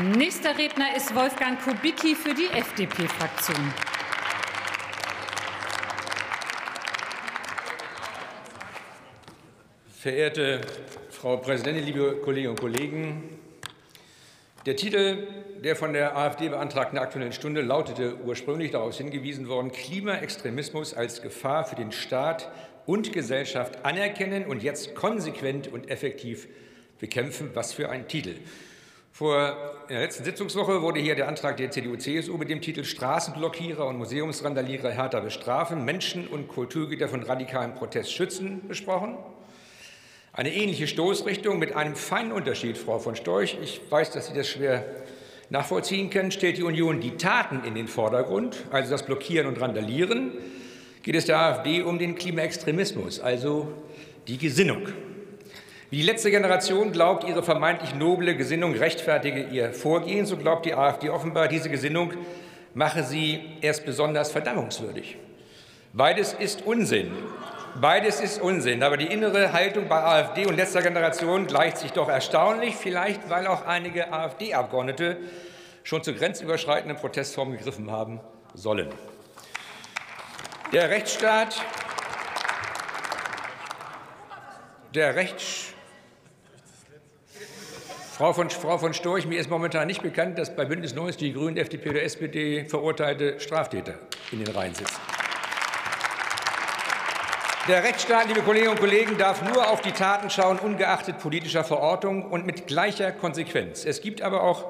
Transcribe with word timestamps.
Nächster 0.00 0.56
Redner 0.56 0.96
ist 0.96 1.14
Wolfgang 1.14 1.60
Kubicki 1.60 2.14
für 2.14 2.32
die 2.32 2.46
FDP-Fraktion. 2.46 3.74
Verehrte 9.92 10.62
Frau 11.10 11.36
Präsidentin, 11.36 11.84
liebe 11.84 12.16
Kolleginnen 12.24 12.52
und 12.52 12.60
Kollegen! 12.60 13.38
Der 14.64 14.76
Titel 14.76 15.26
der 15.62 15.76
von 15.76 15.92
der 15.92 16.16
AfD 16.16 16.48
beantragten 16.48 16.98
Aktuellen 16.98 17.32
Stunde 17.32 17.60
lautete 17.60 18.16
ursprünglich 18.24 18.70
darauf 18.70 18.96
hingewiesen 18.96 19.48
worden, 19.48 19.72
Klimaextremismus 19.72 20.94
als 20.94 21.20
Gefahr 21.20 21.66
für 21.66 21.76
den 21.76 21.92
Staat 21.92 22.50
und 22.86 23.12
Gesellschaft 23.12 23.84
anerkennen 23.84 24.46
und 24.46 24.62
jetzt 24.62 24.94
konsequent 24.94 25.68
und 25.68 25.90
effektiv 25.90 26.48
bekämpfen. 26.98 27.50
Was 27.52 27.74
für 27.74 27.90
ein 27.90 28.08
Titel. 28.08 28.36
Vor 29.14 29.54
in 29.88 29.94
der 29.94 30.00
letzten 30.00 30.24
Sitzungswoche 30.24 30.80
wurde 30.80 30.98
hier 30.98 31.14
der 31.14 31.28
Antrag 31.28 31.58
der 31.58 31.70
CDU-CSU 31.70 32.38
mit 32.38 32.48
dem 32.48 32.62
Titel 32.62 32.82
Straßenblockierer 32.82 33.86
und 33.86 33.98
Museumsrandalierer 33.98 34.90
härter 34.90 35.20
bestrafen, 35.20 35.84
Menschen 35.84 36.26
und 36.26 36.48
Kulturgüter 36.48 37.08
von 37.08 37.22
radikalem 37.22 37.74
Protest 37.74 38.10
schützen 38.10 38.66
besprochen. 38.66 39.18
Eine 40.32 40.54
ähnliche 40.54 40.86
Stoßrichtung 40.86 41.58
mit 41.58 41.76
einem 41.76 41.94
feinen 41.94 42.32
Unterschied, 42.32 42.78
Frau 42.78 42.98
von 42.98 43.14
Storch. 43.14 43.58
Ich 43.62 43.82
weiß, 43.90 44.12
dass 44.12 44.28
Sie 44.28 44.34
das 44.34 44.48
schwer 44.48 44.82
nachvollziehen 45.50 46.08
können, 46.08 46.30
stellt 46.30 46.56
die 46.56 46.62
Union 46.62 47.02
die 47.02 47.18
Taten 47.18 47.64
in 47.64 47.74
den 47.74 47.88
Vordergrund, 47.88 48.64
also 48.70 48.90
das 48.90 49.04
Blockieren 49.04 49.46
und 49.46 49.60
Randalieren, 49.60 50.32
geht 51.02 51.16
es 51.16 51.26
der 51.26 51.38
AfD 51.38 51.82
um 51.82 51.98
den 51.98 52.14
Klimaextremismus, 52.14 53.20
also 53.20 53.74
die 54.26 54.38
Gesinnung. 54.38 54.86
Wie 55.92 55.96
die 55.98 56.04
letzte 56.04 56.30
Generation 56.30 56.90
glaubt, 56.90 57.24
ihre 57.24 57.42
vermeintlich 57.42 57.94
noble 57.94 58.34
Gesinnung 58.34 58.72
rechtfertige 58.72 59.42
ihr 59.42 59.74
Vorgehen, 59.74 60.24
so 60.24 60.38
glaubt 60.38 60.64
die 60.64 60.72
AfD 60.72 61.10
offenbar, 61.10 61.48
diese 61.48 61.68
Gesinnung 61.68 62.14
mache 62.72 63.02
sie 63.02 63.58
erst 63.60 63.84
besonders 63.84 64.32
verdammungswürdig. 64.32 65.18
Beides 65.92 66.32
ist 66.32 66.62
Unsinn. 66.62 67.12
Beides 67.78 68.22
ist 68.22 68.40
Unsinn. 68.40 68.82
Aber 68.82 68.96
die 68.96 69.04
innere 69.04 69.52
Haltung 69.52 69.86
bei 69.86 70.02
AfD 70.02 70.46
und 70.46 70.56
letzter 70.56 70.80
Generation 70.80 71.46
gleicht 71.46 71.76
sich 71.76 71.92
doch 71.92 72.08
erstaunlich, 72.08 72.74
vielleicht 72.74 73.28
weil 73.28 73.46
auch 73.46 73.66
einige 73.66 74.10
AfD-Abgeordnete 74.10 75.18
schon 75.82 76.02
zu 76.02 76.14
grenzüberschreitenden 76.14 76.96
Protestformen 76.96 77.58
gegriffen 77.58 77.90
haben 77.90 78.18
sollen. 78.54 78.88
Der 80.72 80.88
Rechtsstaat, 80.88 81.62
der 84.94 85.16
Rechts 85.16 85.71
Frau 88.22 88.32
von, 88.32 88.50
Frau 88.50 88.78
von 88.78 88.94
Storch, 88.94 89.26
mir 89.26 89.40
ist 89.40 89.50
momentan 89.50 89.88
nicht 89.88 90.00
bekannt, 90.00 90.38
dass 90.38 90.54
bei 90.54 90.64
Bündnis 90.64 90.94
90 90.94 91.16
die 91.18 91.32
Grünen, 91.32 91.56
FDP 91.56 91.90
oder 91.90 92.04
SPD 92.04 92.64
verurteilte 92.66 93.40
Straftäter 93.40 93.94
in 94.30 94.44
den 94.44 94.54
Reihen 94.54 94.72
sitzen. 94.72 94.94
Der 97.66 97.82
Rechtsstaat, 97.82 98.28
liebe 98.28 98.42
Kolleginnen 98.42 98.74
und 98.74 98.78
Kollegen, 98.78 99.18
darf 99.18 99.42
nur 99.42 99.68
auf 99.68 99.80
die 99.80 99.90
Taten 99.90 100.30
schauen, 100.30 100.60
ungeachtet 100.60 101.18
politischer 101.18 101.64
Verortung 101.64 102.30
und 102.30 102.46
mit 102.46 102.68
gleicher 102.68 103.10
Konsequenz. 103.10 103.84
Es 103.84 104.00
gibt 104.00 104.22
aber 104.22 104.44
auch 104.44 104.66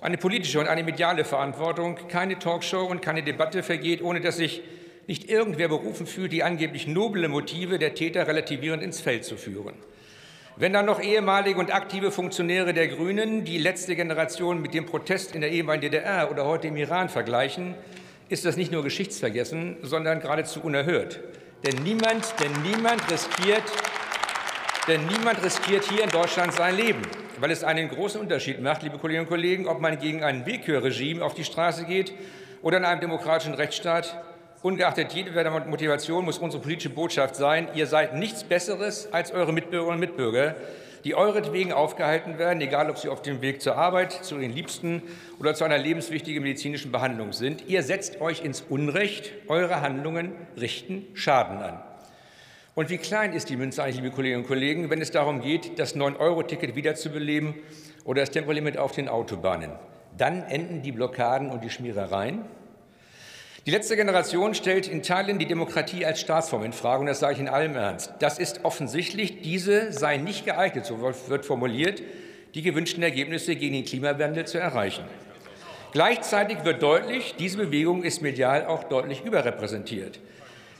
eine 0.00 0.16
politische 0.16 0.58
und 0.58 0.66
eine 0.66 0.82
mediale 0.82 1.26
Verantwortung. 1.26 1.98
Keine 2.08 2.38
Talkshow 2.38 2.86
und 2.86 3.02
keine 3.02 3.22
Debatte 3.22 3.62
vergeht, 3.62 4.00
ohne 4.00 4.22
dass 4.22 4.38
sich 4.38 4.62
nicht 5.06 5.28
irgendwer 5.28 5.68
berufen 5.68 6.06
fühlt, 6.06 6.32
die 6.32 6.42
angeblich 6.42 6.86
noble 6.86 7.28
Motive 7.28 7.78
der 7.78 7.94
Täter 7.94 8.26
relativierend 8.26 8.82
ins 8.82 9.02
Feld 9.02 9.26
zu 9.26 9.36
führen. 9.36 9.74
Wenn 10.58 10.72
dann 10.72 10.86
noch 10.86 11.02
ehemalige 11.02 11.60
und 11.60 11.74
aktive 11.74 12.10
Funktionäre 12.10 12.72
der 12.72 12.88
Grünen 12.88 13.44
die 13.44 13.58
letzte 13.58 13.94
Generation 13.94 14.62
mit 14.62 14.72
dem 14.72 14.86
Protest 14.86 15.34
in 15.34 15.42
der 15.42 15.50
ehemaligen 15.50 15.92
DDR 15.92 16.30
oder 16.30 16.46
heute 16.46 16.68
im 16.68 16.78
Iran 16.78 17.10
vergleichen, 17.10 17.74
ist 18.30 18.46
das 18.46 18.56
nicht 18.56 18.72
nur 18.72 18.82
Geschichtsvergessen, 18.82 19.76
sondern 19.82 20.20
geradezu 20.20 20.62
unerhört. 20.62 21.20
Denn 21.66 21.82
niemand, 21.82 22.34
denn 22.40 22.52
niemand 22.62 23.02
riskiert 23.10 23.64
denn 24.88 25.04
niemand 25.06 25.42
riskiert 25.42 25.84
hier 25.90 26.04
in 26.04 26.10
Deutschland 26.10 26.52
sein 26.52 26.76
Leben, 26.76 27.02
weil 27.40 27.50
es 27.50 27.64
einen 27.64 27.88
großen 27.88 28.20
Unterschied 28.20 28.62
macht, 28.62 28.84
liebe 28.84 28.98
Kolleginnen 28.98 29.26
und 29.26 29.28
Kollegen, 29.28 29.66
ob 29.66 29.80
man 29.80 29.98
gegen 29.98 30.22
ein 30.22 30.46
Willkürregime 30.46 31.24
auf 31.24 31.34
die 31.34 31.44
Straße 31.44 31.86
geht 31.86 32.14
oder 32.62 32.78
in 32.78 32.84
einem 32.84 33.00
demokratischen 33.00 33.54
Rechtsstaat. 33.54 34.16
Ungeachtet 34.66 35.12
jeder 35.12 35.60
Motivation 35.60 36.24
muss 36.24 36.38
unsere 36.38 36.60
politische 36.60 36.90
Botschaft 36.90 37.36
sein, 37.36 37.68
ihr 37.74 37.86
seid 37.86 38.16
nichts 38.16 38.42
Besseres 38.42 39.12
als 39.12 39.30
eure 39.30 39.52
Mitbürgerinnen 39.52 39.94
und 39.94 40.00
Mitbürger 40.00 40.56
die 41.04 41.14
euretwegen 41.14 41.72
aufgehalten 41.72 42.36
werden, 42.36 42.60
egal 42.60 42.90
ob 42.90 42.98
sie 42.98 43.08
auf 43.08 43.22
dem 43.22 43.42
Weg 43.42 43.62
zur 43.62 43.76
Arbeit, 43.76 44.10
zu 44.10 44.40
ihren 44.40 44.52
Liebsten 44.52 45.02
oder 45.38 45.54
zu 45.54 45.62
einer 45.62 45.78
lebenswichtigen 45.78 46.42
medizinischen 46.42 46.90
Behandlung 46.90 47.32
sind. 47.32 47.68
Ihr 47.68 47.84
setzt 47.84 48.20
euch 48.20 48.44
ins 48.44 48.60
Unrecht, 48.60 49.30
eure 49.46 49.82
Handlungen 49.82 50.32
richten 50.60 51.06
Schaden 51.14 51.58
an. 51.58 51.80
Und 52.74 52.90
wie 52.90 52.98
klein 52.98 53.34
ist 53.34 53.50
die 53.50 53.56
Münze 53.56 53.84
eigentlich, 53.84 54.02
liebe 54.02 54.10
Kolleginnen 54.10 54.42
und 54.42 54.48
Kollegen, 54.48 54.90
wenn 54.90 55.00
es 55.00 55.12
darum 55.12 55.42
geht, 55.42 55.78
das 55.78 55.94
9-Euro-Ticket 55.94 56.74
wiederzubeleben 56.74 57.54
oder 58.04 58.22
das 58.22 58.32
Tempolimit 58.32 58.76
auf 58.76 58.90
den 58.90 59.08
Autobahnen? 59.08 59.70
Dann 60.18 60.42
enden 60.42 60.82
die 60.82 60.90
Blockaden 60.90 61.50
und 61.50 61.62
die 61.62 61.70
Schmierereien. 61.70 62.46
Die 63.66 63.72
letzte 63.72 63.96
Generation 63.96 64.54
stellt 64.54 64.86
in 64.86 65.02
Teilen 65.02 65.40
die 65.40 65.46
Demokratie 65.46 66.06
als 66.06 66.20
Staatsform 66.20 66.62
in 66.62 66.72
Frage, 66.72 67.00
und 67.00 67.06
das 67.06 67.18
sage 67.18 67.34
ich 67.34 67.40
in 67.40 67.48
allem 67.48 67.74
Ernst. 67.74 68.12
Das 68.20 68.38
ist 68.38 68.64
offensichtlich. 68.64 69.42
Diese 69.42 69.92
sei 69.92 70.18
nicht 70.18 70.44
geeignet, 70.44 70.86
so 70.86 71.00
wird 71.00 71.44
formuliert, 71.44 72.00
die 72.54 72.62
gewünschten 72.62 73.02
Ergebnisse 73.02 73.56
gegen 73.56 73.74
den 73.74 73.84
Klimawandel 73.84 74.46
zu 74.46 74.58
erreichen. 74.58 75.02
Gleichzeitig 75.90 76.58
wird 76.62 76.80
deutlich, 76.80 77.34
diese 77.40 77.56
Bewegung 77.56 78.04
ist 78.04 78.22
medial 78.22 78.66
auch 78.66 78.84
deutlich 78.84 79.24
überrepräsentiert. 79.24 80.20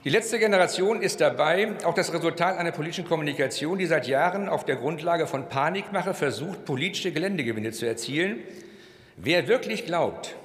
Die 0.04 0.10
letzte 0.10 0.38
Generation 0.38 1.03
ist 1.03 1.20
dabei 1.20 1.72
auch 1.82 1.94
das 1.94 2.12
Resultat 2.12 2.56
einer 2.56 2.70
politischen 2.70 3.04
Kommunikation, 3.04 3.78
die 3.78 3.86
seit 3.86 4.06
Jahren 4.06 4.48
auf 4.48 4.64
der 4.64 4.76
Grundlage 4.76 5.26
von 5.26 5.48
Panikmache 5.48 6.14
versucht, 6.14 6.64
politische 6.64 7.10
Geländegewinne 7.10 7.72
zu 7.72 7.84
erzielen. 7.84 8.38
Wer 9.16 9.48
wirklich 9.48 9.86
glaubt, 9.86 10.36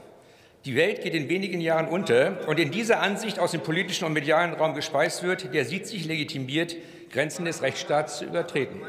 die 0.66 0.76
Welt 0.76 1.02
geht 1.02 1.16
in 1.16 1.28
wenigen 1.28 1.60
Jahren 1.60 1.88
unter 1.88 2.48
und 2.48 2.60
in 2.60 2.70
dieser 2.70 3.02
Ansicht 3.02 3.40
aus 3.40 3.52
dem 3.52 3.62
politischen 3.62 4.06
und 4.06 4.14
medialen 4.14 4.54
Raum 4.54 4.76
gespeist 4.76 5.24
wird, 5.24 5.54
der 5.54 5.66
sieht 5.66 5.88
sich 5.88 6.06
legitimiert, 6.06 6.76
Grenzen 7.12 7.46
des 7.46 7.62
Rechtsstaats 7.62 8.20
zu 8.20 8.26
übertreten. 8.26 8.82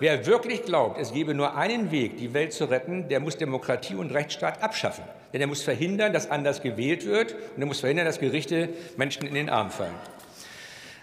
Wer 0.00 0.26
wirklich 0.26 0.64
glaubt, 0.64 0.98
es 0.98 1.12
gebe 1.12 1.34
nur 1.34 1.56
einen 1.56 1.90
Weg, 1.90 2.16
die 2.16 2.34
Welt 2.34 2.52
zu 2.52 2.64
retten, 2.64 3.08
der 3.08 3.20
muss 3.20 3.36
Demokratie 3.36 3.94
und 3.94 4.12
Rechtsstaat 4.12 4.62
abschaffen. 4.62 5.04
Denn 5.32 5.40
er 5.40 5.46
muss 5.46 5.62
verhindern, 5.62 6.12
dass 6.12 6.30
anders 6.30 6.62
gewählt 6.62 7.06
wird 7.06 7.34
und 7.54 7.62
er 7.62 7.66
muss 7.66 7.80
verhindern, 7.80 8.06
dass 8.06 8.18
Gerichte 8.18 8.70
Menschen 8.96 9.26
in 9.26 9.34
den 9.34 9.50
Arm 9.50 9.70
fallen. 9.70 9.94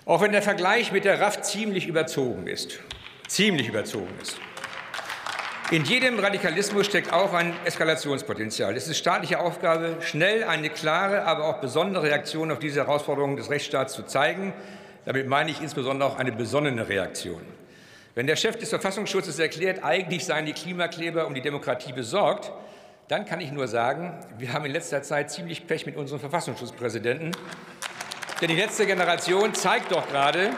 Auch 0.05 0.21
wenn 0.21 0.31
der 0.31 0.41
Vergleich 0.41 0.91
mit 0.91 1.05
der 1.05 1.21
RAF 1.21 1.41
ziemlich 1.41 1.87
überzogen 1.87 2.47
ist, 2.47 2.79
ziemlich 3.27 3.69
überzogen 3.69 4.13
ist. 4.21 4.37
In 5.71 5.85
jedem 5.85 6.19
Radikalismus 6.19 6.85
steckt 6.85 7.13
auch 7.13 7.33
ein 7.33 7.53
Eskalationspotenzial. 7.63 8.75
Es 8.75 8.89
ist 8.89 8.97
staatliche 8.97 9.39
Aufgabe, 9.39 9.95
schnell 10.01 10.43
eine 10.43 10.69
klare, 10.69 11.23
aber 11.23 11.45
auch 11.45 11.61
besondere 11.61 12.03
Reaktion 12.03 12.51
auf 12.51 12.59
diese 12.59 12.81
Herausforderungen 12.81 13.37
des 13.37 13.49
Rechtsstaats 13.49 13.93
zu 13.93 14.03
zeigen. 14.03 14.53
Damit 15.05 15.29
meine 15.29 15.49
ich 15.49 15.61
insbesondere 15.61 16.09
auch 16.09 16.19
eine 16.19 16.33
besonnene 16.33 16.89
Reaktion. 16.89 17.41
Wenn 18.15 18.27
der 18.27 18.35
Chef 18.35 18.57
des 18.57 18.67
Verfassungsschutzes 18.67 19.39
erklärt, 19.39 19.81
eigentlich 19.81 20.25
seien 20.25 20.45
die 20.45 20.51
Klimakleber 20.51 21.25
um 21.25 21.33
die 21.33 21.41
Demokratie 21.41 21.93
besorgt, 21.93 22.51
dann 23.07 23.23
kann 23.23 23.39
ich 23.39 23.53
nur 23.53 23.69
sagen, 23.69 24.13
wir 24.37 24.51
haben 24.51 24.65
in 24.65 24.73
letzter 24.73 25.03
Zeit 25.03 25.31
ziemlich 25.31 25.67
Pech 25.67 25.85
mit 25.85 25.95
unserem 25.95 26.19
Verfassungsschutzpräsidenten. 26.19 27.31
Denn 28.41 28.49
die 28.49 28.57
letzte 28.57 28.85
Generation 28.85 29.53
zeigt 29.53 29.93
doch 29.93 30.05
gerade, 30.09 30.49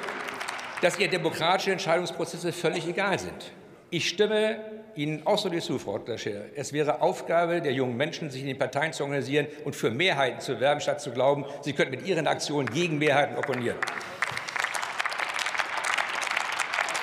dass 0.81 0.97
ihr 0.97 1.07
demokratische 1.07 1.71
Entscheidungsprozesse 1.71 2.51
völlig 2.51 2.87
egal 2.87 3.19
sind. 3.19 3.51
Ich 3.91 4.09
stimme 4.09 4.82
Ihnen 4.95 5.25
ausdrücklich 5.25 5.63
zu, 5.63 5.79
Frau 5.79 5.99
Scher. 6.17 6.45
Es 6.55 6.71
wäre 6.73 7.01
Aufgabe 7.01 7.61
der 7.61 7.73
jungen 7.73 7.97
Menschen, 7.97 8.29
sich 8.29 8.41
in 8.41 8.47
den 8.47 8.57
Parteien 8.57 8.93
zu 8.93 9.03
organisieren 9.03 9.47
und 9.65 9.75
für 9.75 9.89
Mehrheiten 9.89 10.39
zu 10.39 10.59
werben, 10.59 10.81
statt 10.81 11.01
zu 11.01 11.11
glauben, 11.11 11.45
sie 11.61 11.73
könnten 11.73 11.95
mit 11.95 12.05
ihren 12.05 12.27
Aktionen 12.27 12.69
gegen 12.69 12.99
Mehrheiten 12.99 13.35
opponieren. 13.37 13.77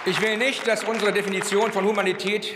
Ich 0.06 0.20
will 0.22 0.36
nicht, 0.36 0.66
dass 0.66 0.84
unsere 0.84 1.12
Definition 1.12 1.72
von 1.72 1.84
Humanität 1.84 2.54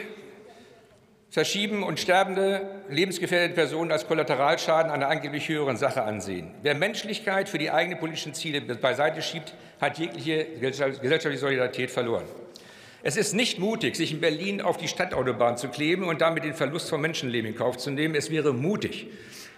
verschieben 1.30 1.82
und 1.82 1.98
sterbende, 1.98 2.82
lebensgefährdete 2.88 3.54
Personen 3.54 3.90
als 3.90 4.06
Kollateralschaden 4.06 4.92
einer 4.92 5.08
angeblich 5.08 5.48
höheren 5.48 5.76
Sache 5.76 6.04
ansehen. 6.04 6.54
Wer 6.62 6.76
Menschlichkeit 6.76 7.48
für 7.48 7.58
die 7.58 7.72
eigenen 7.72 7.98
politischen 7.98 8.34
Ziele 8.34 8.60
beiseite 8.60 9.20
schiebt, 9.20 9.52
hat 9.80 9.98
jegliche 9.98 10.44
gesellschaftliche 10.60 11.38
Solidarität 11.38 11.90
verloren. 11.90 12.24
Es 13.06 13.18
ist 13.18 13.34
nicht 13.34 13.58
mutig, 13.58 13.96
sich 13.96 14.12
in 14.12 14.20
Berlin 14.22 14.62
auf 14.62 14.78
die 14.78 14.88
Stadtautobahn 14.88 15.58
zu 15.58 15.68
kleben 15.68 16.04
und 16.04 16.22
damit 16.22 16.42
den 16.42 16.54
Verlust 16.54 16.88
von 16.88 17.02
Menschenleben 17.02 17.50
in 17.50 17.54
Kauf 17.54 17.76
zu 17.76 17.90
nehmen. 17.90 18.14
Es 18.14 18.30
wäre 18.30 18.54
mutig, 18.54 19.08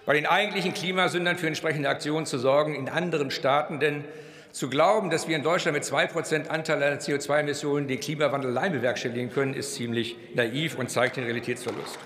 bei 0.04 0.14
den 0.14 0.26
eigentlichen 0.26 0.74
Klimasündern 0.74 1.38
für 1.38 1.46
entsprechende 1.46 1.88
Aktionen 1.88 2.26
zu 2.26 2.38
sorgen 2.38 2.74
in 2.74 2.88
anderen 2.88 3.30
Staaten. 3.30 3.78
Denn 3.78 4.04
zu 4.50 4.68
glauben, 4.68 5.10
dass 5.10 5.28
wir 5.28 5.36
in 5.36 5.44
Deutschland 5.44 5.76
mit 5.76 5.84
zwei 5.84 6.08
Prozent 6.08 6.50
Anteil 6.50 6.82
an 6.82 6.98
CO2-Emissionen 6.98 7.86
den 7.86 8.00
Klimawandel 8.00 8.50
allein 8.50 8.72
bewerkstelligen 8.72 9.30
können, 9.30 9.54
ist 9.54 9.74
ziemlich 9.76 10.16
naiv 10.34 10.76
und 10.76 10.90
zeigt 10.90 11.16
den 11.16 11.22
Realitätsverlust. 11.22 12.00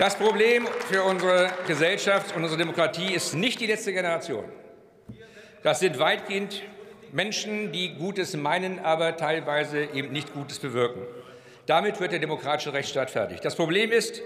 Das 0.00 0.16
Problem 0.16 0.66
für 0.90 1.04
unsere 1.04 1.52
Gesellschaft 1.68 2.34
und 2.34 2.42
unsere 2.42 2.58
Demokratie 2.58 3.14
ist 3.14 3.34
nicht 3.34 3.60
die 3.60 3.66
letzte 3.66 3.92
Generation. 3.92 4.46
Das 5.62 5.78
sind 5.78 6.00
weitgehend 6.00 6.62
Menschen, 7.16 7.72
die 7.72 7.94
Gutes 7.94 8.36
meinen, 8.36 8.78
aber 8.78 9.16
teilweise 9.16 9.84
eben 9.94 10.12
nicht 10.12 10.34
Gutes 10.34 10.58
bewirken. 10.58 11.00
Damit 11.64 11.98
wird 11.98 12.12
der 12.12 12.18
demokratische 12.18 12.74
Rechtsstaat 12.74 13.10
fertig. 13.10 13.40
Das 13.40 13.56
Problem 13.56 13.90
ist, 13.90 14.20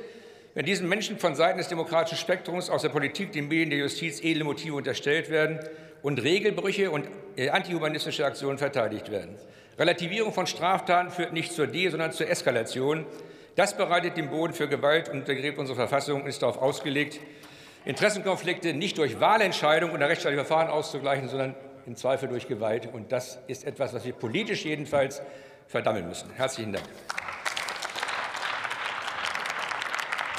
wenn 0.55 0.67
diesen 0.67 0.89
Menschen 0.89 1.17
von 1.17 1.37
Seiten 1.37 1.59
des 1.59 1.69
demokratischen 1.69 2.19
Spektrums 2.19 2.69
aus 2.69 2.83
der 2.83 2.89
Politik, 2.89 3.31
den 3.31 3.47
Medien, 3.47 3.71
der 3.71 3.79
Justiz 3.79 4.21
edle 4.25 4.43
Motive 4.43 4.75
unterstellt 4.75 5.31
werden 5.31 5.61
und 6.03 6.21
Regelbrüche 6.21 6.91
und 6.91 7.07
äh, 7.37 7.51
antihumanistische 7.51 8.27
Aktionen 8.27 8.59
verteidigt 8.59 9.13
werden. 9.13 9.37
Relativierung 9.79 10.33
von 10.33 10.49
Straftaten 10.49 11.13
führt 11.13 11.33
nicht 11.33 11.53
zur 11.53 11.69
De-, 11.69 11.91
sondern 11.91 12.11
zur 12.11 12.29
Eskalation. 12.29 13.07
Das 13.55 13.77
bereitet 13.77 14.17
den 14.17 14.31
Boden 14.31 14.53
für 14.53 14.67
Gewalt 14.67 15.09
und 15.11 15.21
untergräbt 15.21 15.59
unsere 15.59 15.77
Verfassung 15.77 16.23
und 16.23 16.27
ist 16.29 16.43
darauf 16.43 16.61
ausgelegt, 16.61 17.21
Interessenkonflikte 17.85 18.75
nicht 18.75 18.99
durch 18.99 19.21
Wahlentscheidungen 19.21 19.95
oder 19.95 20.09
rechtsstaatliche 20.09 20.45
Verfahren 20.45 20.69
auszugleichen, 20.69 21.29
sondern 21.29 21.55
im 21.87 21.97
Zweifel 21.97 22.29
durch 22.29 22.49
Gewalt. 22.49 22.93
Und 22.93 23.13
das 23.13 23.39
ist 23.47 23.65
etwas, 23.65 23.93
was 23.93 24.05
wir 24.05 24.13
politisch 24.13 24.65
jedenfalls 24.65 25.23
verdammen 25.67 26.09
müssen. 26.09 26.31
Herzlichen 26.31 26.73
Dank. 26.73 26.85